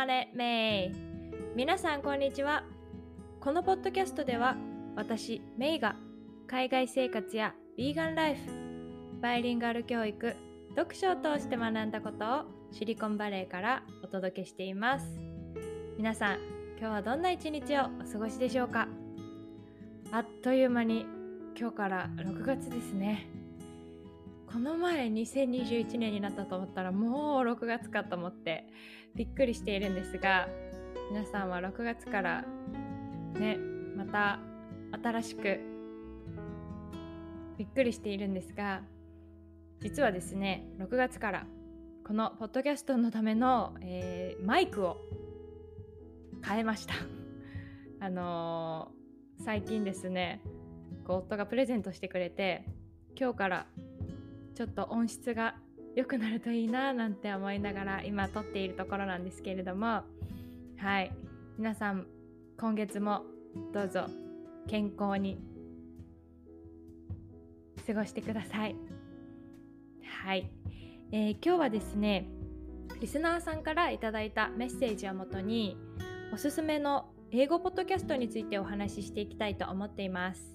[0.00, 0.94] Planet May
[1.54, 2.64] 皆さんこんにちは。
[3.38, 4.56] このポッドキャストでは
[4.96, 5.94] 私メイが
[6.46, 8.40] 海外生活やヴィーガンライフ
[9.20, 10.34] バイリンガル教育
[10.74, 15.06] 読書を通して学んだことをシリコンバレーからお届けしています。
[15.98, 16.38] 皆さん
[16.78, 18.88] 今日はどんな一日をお過ごしでしょうか？
[20.12, 21.04] あっという間に
[21.54, 23.28] 今日から6月ですね。
[24.52, 28.66] この前2021年になったと思ったらもう6月かと思って
[29.14, 30.48] びっくりしているんですが
[31.12, 32.44] 皆さんは6月から
[33.34, 33.58] ね
[33.96, 34.40] また
[35.02, 35.60] 新しく
[37.58, 38.82] びっくりしているんですが
[39.80, 41.46] 実はですね6月から
[42.04, 44.96] このポッドキャストのための、えー、マイクを
[46.44, 46.94] 変えました。
[48.04, 50.40] あのー、最近ですね
[51.06, 52.64] 夫がプレゼントしてくれて
[53.16, 53.66] 今日から
[54.60, 55.54] ちょっと音質が
[55.96, 60.02] 良くなるといいななんて思いながら今撮っているところなんですけれども。
[60.76, 61.10] はい。
[61.56, 62.06] 皆さん
[62.58, 63.22] 今月も
[63.72, 64.04] どうぞ
[64.68, 65.38] 健康に
[67.86, 68.76] 過ごしてください。
[70.22, 70.50] はい、
[71.10, 72.26] えー、今日はですね
[73.00, 75.78] リスナーさんからいただいたメッセージをもとに
[76.34, 80.54] おすすめの英語ポッドキャストについてお話ししていきたいと思っています。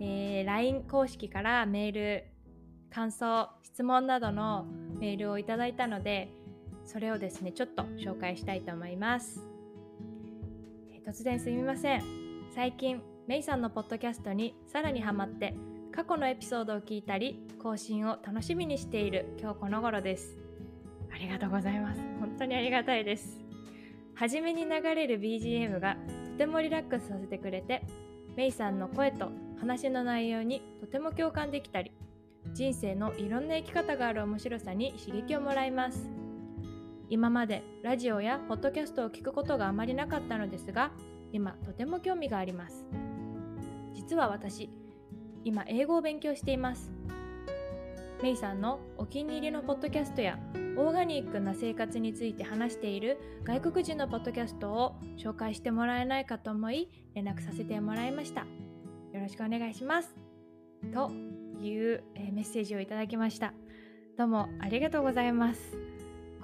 [0.00, 2.24] えー、LINE 公式からメール、
[2.92, 4.66] 感想、質問などの
[4.98, 6.28] メールをいただいたので、
[6.84, 9.46] それをですね、ちょっと紹介したいと思います。
[11.06, 12.02] 突然すみません。
[12.52, 15.54] 最近、メイさんのポッドキャストにさらにハマって、
[15.92, 20.36] 過去のエピソードを聞いたり、更新を楽しみにしている今日この頃です。
[21.12, 22.00] ありがとうございます。
[22.18, 23.40] 本当にありがたいです。
[24.16, 25.96] 初めに流れる BGM が
[26.32, 27.84] とてもリラックスさせてくれて、
[28.36, 29.30] メイさんの声と
[29.60, 31.92] 話の内容にとても共感できたり
[32.52, 36.08] 人生のいろんな生き方がある面白さに刺激をもらいます
[37.08, 40.92] 今までラジオやポッドキャストを聞くことがあまりなかったのですが
[41.32, 42.84] 今とても興味があります
[43.94, 44.70] 実は私
[45.44, 46.90] 今英語を勉強しています
[48.22, 50.38] メイさんのお気に入りのポッドキャストや
[50.76, 58.42] オーガニックな生活について話している外国人のポッドキャストを紹介してもらえないかと思い連絡させてもらいました。
[59.12, 60.14] よろしくお願いします。
[60.92, 61.10] と
[61.66, 63.52] いう、えー、メッセージをいただきました。
[64.16, 65.76] どうもありがとうございます。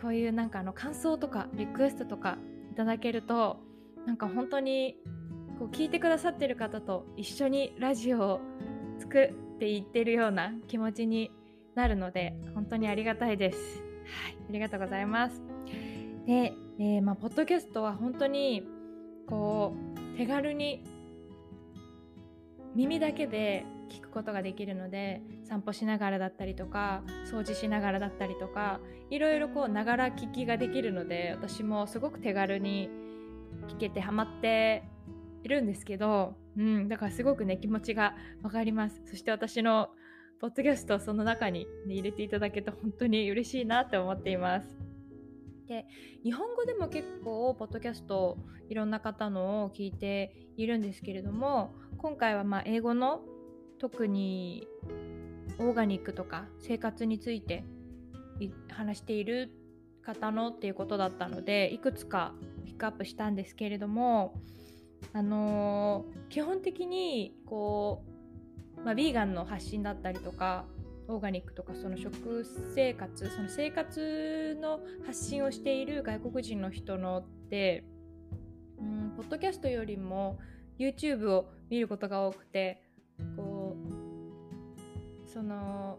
[0.00, 2.38] こういうなんかあの感想とかリクエストとか
[2.70, 3.58] いただけると
[4.06, 4.96] なんか本当に
[5.58, 8.40] こう聞いてくださってる方と一緒にラジオを
[8.98, 11.30] 作っていってるような気持ちに
[11.74, 13.58] なるので本当にありがたいです。
[14.22, 15.42] はい、ありがとうございます。
[16.26, 18.66] で、えー、まあポッドキャストは本当に
[19.26, 19.74] こ
[20.14, 20.84] う手軽に
[22.74, 28.80] 耳だけで聞くことができるので散歩しながらだったりとか掃除しながらだったりとか
[29.10, 32.88] いろいろこうながら聞きができるので私もすごく手軽に
[33.68, 34.84] 聞けてハマって
[35.42, 39.00] いるんですけど、うん、だからすごくね気持ちがわかります。
[39.04, 39.90] そして私の
[40.40, 44.76] ポッドキャストをその中に、ね、入れていただけて本当に嬉しいなって思っています。
[45.66, 45.86] で
[46.22, 53.20] 日本語でも結構ポッドキャストいろんな方のを聞いているんですけれども今回はまあ英語の
[53.78, 54.66] 特に
[55.58, 57.64] オーガニックとか生活について
[58.70, 59.50] 話している
[60.02, 62.34] 方のっていうことだったのでいくつか
[62.64, 64.40] ピックアップしたんですけれども
[65.12, 68.04] あのー、基本的にこ
[68.78, 70.66] う、まあ、ヴィーガンの発信だったりとか
[71.08, 72.44] オーガニックとかその食
[72.74, 77.84] 生活その生活の発信をしている外国人の人のって
[78.78, 80.38] うんポッドキャストよりも
[80.78, 82.82] YouTube を見ることが多くて
[83.36, 83.55] こう
[85.36, 85.98] その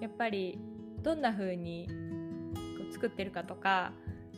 [0.00, 0.58] やっぱり
[1.02, 1.90] どんな風に
[2.90, 3.92] 作ってるかとか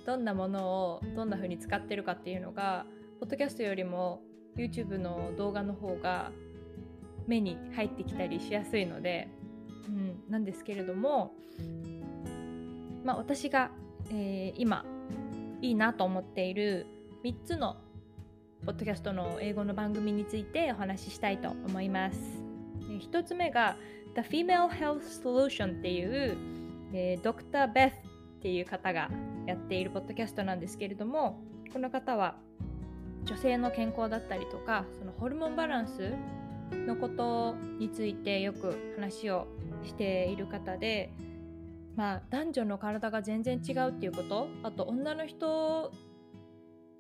[0.05, 2.85] どんなものをどんな風に使ってるかっていうのが
[3.21, 4.23] ポッドキャストよりも
[4.57, 6.33] YouTube の動画の方が
[7.29, 9.29] 目に入ってきたりしやすいので、
[9.87, 11.35] うん、なんですけれども、
[13.05, 13.71] まあ、私が、
[14.11, 14.85] えー、今
[15.63, 16.87] いいなと思っている
[17.23, 17.77] 3つの
[18.67, 22.48] ポッドキャストの英語の番組についてお話ししたいと思います。
[22.89, 23.77] 1つ目が
[24.15, 26.37] The Female Health Solution っていう、
[26.93, 27.95] えー、ドクター・ベス
[28.39, 29.11] っていう方が
[29.47, 31.41] やっているポッドキャストなんですけれども
[31.73, 32.37] この方は
[33.25, 36.15] 女性の健康だったりとかそのホルモンバランス
[36.73, 39.47] のことについてよく話を
[39.85, 41.13] している方で、
[41.97, 45.93] まあ、男女の体が全然違うっていうことあと女の人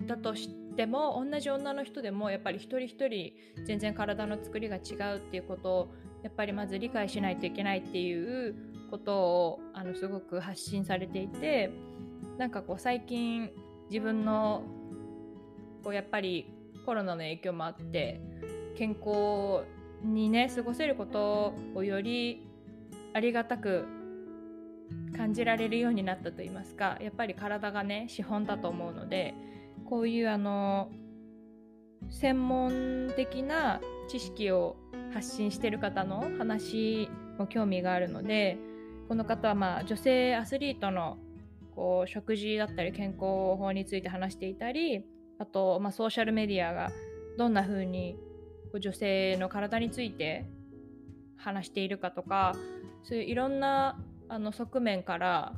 [0.06, 3.32] だとしても同じ女の人でもやっぱり一人一人
[3.64, 5.88] 全然体の作りが違うっていうことを
[6.22, 8.54] やっぱりまず理解しないといけないっていう
[8.90, 11.70] ことをあのすごく発信されていて
[12.38, 13.50] なんかこう最近
[13.90, 14.62] 自分の
[15.82, 16.52] こうやっぱり
[16.86, 18.20] コロナの影響もあって
[18.76, 19.64] 健康
[20.04, 22.46] にね過ごせることをより
[23.14, 23.86] ありがたく
[25.16, 29.34] 感じられるようになったと言いますかやっぱり体がね資本だと思うので
[29.88, 30.90] こういうあの
[32.10, 34.76] 専門的な知識を
[35.14, 37.08] 発信してる方の話
[37.38, 38.58] も興味があるので
[39.08, 41.16] この方はまあ女性アスリートの
[41.74, 45.04] こう食事だったり健康法について話していたり
[45.38, 46.90] あと、まあ、ソーシャルメディアが
[47.38, 48.16] どんな風に
[48.64, 50.44] こう女性の体について
[51.36, 52.54] 話しているかとか
[53.04, 53.98] そういういろんな
[54.28, 55.54] あの側面から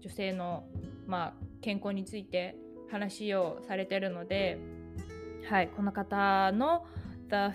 [0.00, 0.64] 女性の、
[1.06, 2.56] まあ、健康について
[2.90, 4.58] 話をされてるので、
[5.48, 6.84] はい、この方の
[7.28, 7.54] The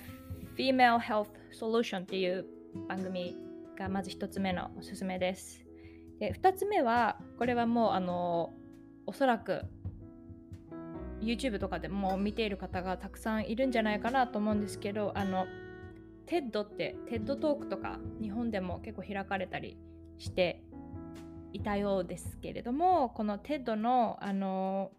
[0.57, 2.45] Female Health Solution っていう
[2.87, 3.35] 番組
[3.77, 5.65] がまず1つ目のおすすめです。
[6.19, 8.53] で2つ目はこれはもうあの
[9.07, 9.63] おそらく
[11.21, 15.45] YouTube とかでも見ている方がたくさんいるんじゃないかなと思うんですけどあの
[16.27, 19.77] TED って TED トークとか日本でも結構開かれたり
[20.17, 20.63] して
[21.53, 24.91] いたようですけれどもこの TED のあの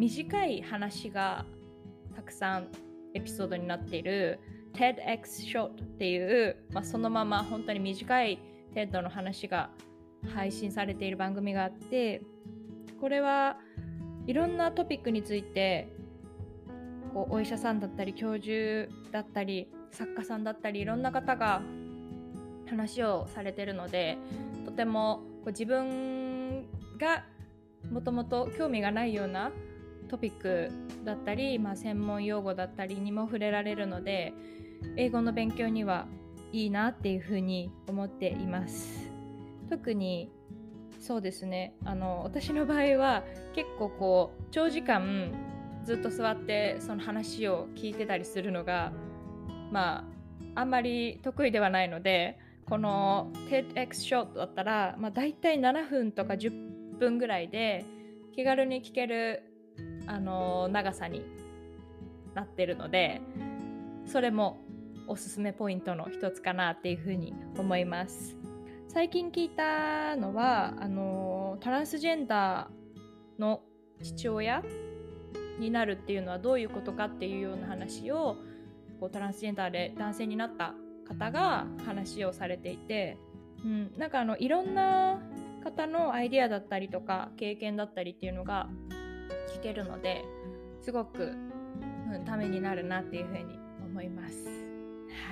[0.00, 1.44] 短い話が
[2.16, 2.68] たくさん
[3.12, 4.40] エピソードになっている。
[4.72, 8.38] TEDx Short っていう、まあ、そのまま本当に短い
[8.74, 9.68] TED の話が
[10.32, 12.22] 配信されている番組があって
[13.00, 13.58] これは
[14.26, 15.88] いろんなトピックについて
[17.12, 21.62] こうお医者さんだったり教授だったり作家さんだったりいろんな方が
[22.68, 24.18] 話をされてるので
[24.64, 27.24] とてもこう自分が
[27.90, 29.50] もともと興味がないような
[30.10, 30.70] トピック
[31.04, 34.34] だったり、まあ、専門用語だったりにも触れられるので
[34.96, 36.06] 英語の勉強には
[36.52, 39.08] いいなっていうふうに思っています。
[39.68, 40.32] 特に
[40.98, 41.74] そうですね。
[41.84, 43.22] あの私の場合は
[43.54, 45.32] 結構こう長時間
[45.84, 48.92] ずっと座ってその話を聞いてたりするのが
[49.70, 50.04] ま
[50.54, 57.84] ああんまり得意ではないのでこの TEDx ショートだったら、まあ、大体7分とか10分ぐらいで
[58.32, 59.42] 気軽に聞ける、
[60.06, 61.22] あの長さに
[62.34, 63.20] なってるので
[64.06, 64.58] それも
[65.06, 68.36] おすすめポイントの一つかなっていうふうに思います。
[68.88, 73.62] 最近聞いたのはあのトランスジェンダーの
[74.02, 74.64] 父親
[75.60, 78.36] になるっていうのはどういうことかっていうような話を
[78.98, 80.74] こうトランスジェンダーで男性になった
[81.06, 83.16] 方が話をされていて、
[83.64, 85.20] うん、なんかあのいろんな
[85.62, 88.68] 方のアイディアだったりとか経験だったりっていうのが
[89.60, 90.24] 聞けるので
[90.80, 91.34] すごく、
[92.12, 94.48] うん、ためになるなっていうふうに思います。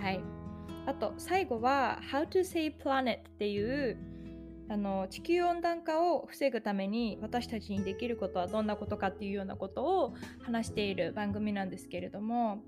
[0.02, 0.20] はい。
[0.84, 3.96] あと最後は How to Save Planet っていう
[4.69, 12.62] あの地球温暖化を防ぐために私たちにできることはどんなことかっていうようなことを話している番組なんですけれども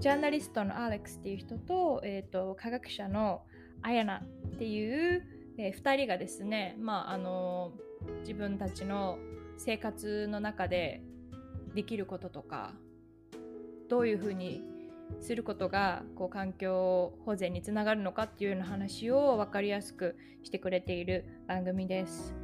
[0.00, 3.42] ジャーナリストのアレックスっていう人と,、えーと、科学者の
[3.82, 4.22] アヤナっ
[4.58, 5.26] ていう、
[5.58, 7.72] えー、2人がですね、まああの
[8.20, 9.18] 自分たちの
[9.56, 11.02] 生活の中で
[11.74, 12.72] できることとか
[13.88, 14.62] どういうふうに
[15.20, 22.34] することがこう環境保全につながるのかっていうような話を分かりやすくしてくれている番組です。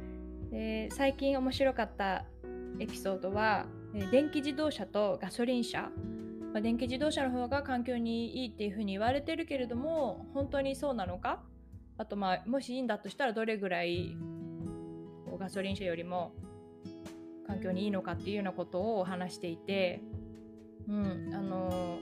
[0.51, 2.25] で最近面白かった
[2.79, 3.65] エピソードは
[4.11, 5.91] 電気自動車とガソリン車
[6.53, 11.41] まあ、電気自動車の方が環境にいいっていうふうに言われてるけれども本当にそうなのか？
[11.97, 14.15] あとまあもしいいんだとしたらどれぐらい
[15.39, 16.31] ガソリン車よりも
[17.63, 20.01] 境にいいのかっていうようなことを話していて、
[20.87, 21.99] うんあの、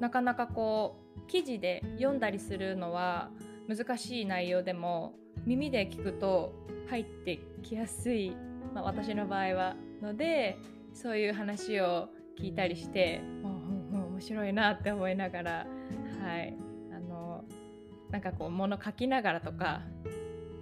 [0.00, 3.30] なかなかこう記事で読んだりするのは
[3.68, 5.14] 難しい内容でも
[5.46, 6.52] 耳で聞くと
[6.88, 8.34] 入ってきやすい、
[8.74, 10.58] まあ、私の場合はので
[10.92, 15.66] そういう話を聞いたりして面白いなって思いながら
[16.22, 16.56] はい
[16.92, 17.44] あの
[18.10, 19.82] なんかこう物書きながらとか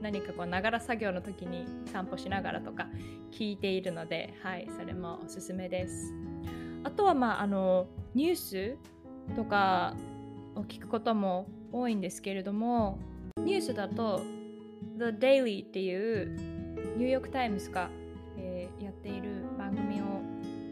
[0.00, 2.87] 何かこうながら作業の時に散歩しながらとか
[3.33, 6.14] 聞いているのではいそれもおすすめです。
[6.85, 8.76] あとはまああのニュース
[9.35, 9.95] とか
[10.55, 12.99] を聞くことも多いんですけれども
[13.38, 14.23] ニュースだと
[14.97, 16.37] The Daily っていう
[16.97, 17.90] ニューヨーク・タイムズが、
[18.37, 20.05] えー、やっている番組を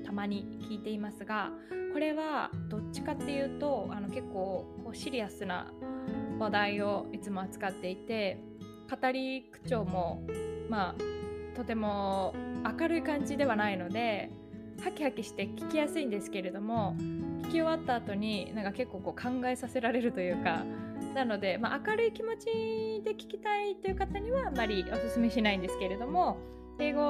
[0.04, 1.50] たまに聞いていますが
[1.92, 5.72] これはどっちかっていうとあの結構こうシリアスな
[6.38, 8.38] 話題をいつも扱っていて
[8.88, 10.22] 語り口調も
[10.68, 10.94] まあ
[11.56, 12.34] とても
[12.78, 14.30] 明るい感じではないので
[14.82, 16.94] ハキハキして聞きやすいんですけれども
[17.42, 20.62] 聞き終わった後になんか結構こう考えさせられるというか
[21.14, 22.44] なので、まあ、明るい気持ち
[23.04, 26.36] で聞きたいという方にはあまりおすすめしないんですけれども
[26.78, 27.00] 英語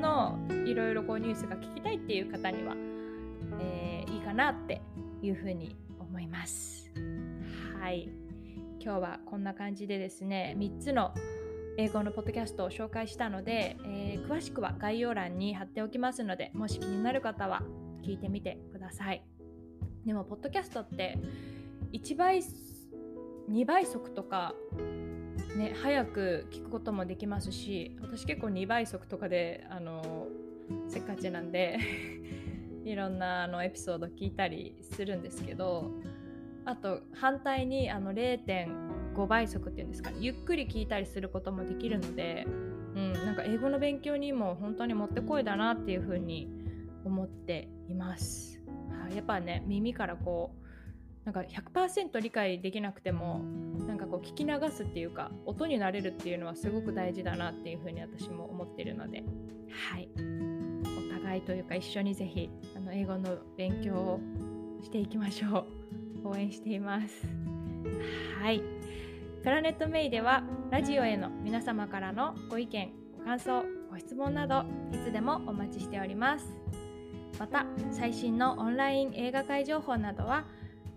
[0.00, 2.74] のいろいろニュースが聞きたいっていう方には、
[3.60, 4.80] えー、いいかなって
[5.22, 6.92] いうふうに思います。
[7.80, 8.08] はい。
[8.80, 11.12] 今日はこんな感じでですね、3つの
[11.76, 17.62] 英語のポッドキャストを紹介したので、えー、詳しくは概要欄に貼っておきますので、もし気になる方は
[18.04, 19.24] 聞いてみてください。
[20.06, 21.18] でも、ポッドキャストって
[21.92, 22.40] 1倍、
[23.50, 24.54] 2倍速とか、
[25.56, 30.28] ね、早く聞くこともできますし、私結構2倍速とかで、あの、
[30.86, 31.78] せっかちなんで
[32.84, 35.90] いろんなあのエピソード聞いたりするんですけど、
[36.68, 46.46] あと反対にあの0.5倍速っていうんですか、ね、ゆっくり聞いたりすることもできるので、うん、なんか英語の勉強にも本当にもってこいだなっていうふうに
[47.06, 48.60] 思っています。
[49.14, 53.40] やっぱね耳からこうなんか100%理解できなくても
[53.86, 59.24] なんかこう聞き流すっていうか音になれるっていうのはすごく大事だなっていうふうに私も思ってるので
[59.70, 60.10] はい
[61.10, 64.20] お互いというか一緒にぜひあの英語の勉強を
[64.82, 65.78] していきましょう。
[66.24, 67.26] 応援しています。
[68.42, 68.62] はい。
[69.42, 76.46] プラネットメイではラジオへの皆様からのご意見、ご感想、ご質問などいつでもお待ちしております。
[77.38, 80.44] また最新のオンライン映画会情報などは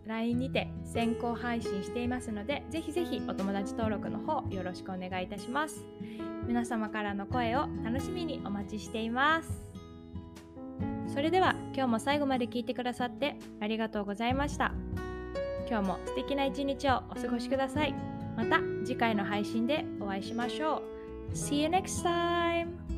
[0.06, 5.84] LINE にて先行配信していますのでぜひぜひお友達登録の方よろしくお願いいたします
[6.48, 9.50] 皆様からの声を楽しみにお待ちしています
[11.08, 14.74] それでは今日も最後まで聞いてくださってありがとうございました。
[15.72, 17.96] 今日も素敵な一日をお過ごしください。
[18.36, 20.82] また次回の配信でお会いしましょ
[21.32, 21.34] う。
[21.34, 22.91] See you next time!